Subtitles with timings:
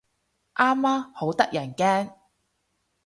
[0.55, 2.11] 啱啊，好得人驚